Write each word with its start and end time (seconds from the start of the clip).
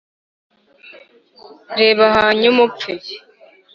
reba 1.79 2.05
hanyuma 2.17 2.57
upfe 2.67 2.93